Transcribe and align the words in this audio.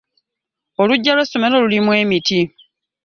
Oluggya 0.81 1.11
lw'essomero 1.15 1.55
lulimu 1.63 1.91
emiti. 2.01 2.41